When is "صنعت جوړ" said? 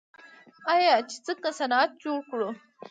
1.59-2.19